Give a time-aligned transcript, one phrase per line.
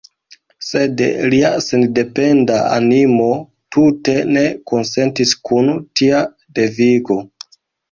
[0.67, 1.01] Sed
[1.33, 3.29] lia sendependa animo
[3.77, 6.25] tute ne konsentis kun tia
[6.59, 7.23] devigo.